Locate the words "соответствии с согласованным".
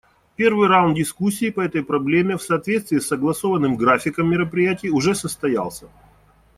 2.41-3.77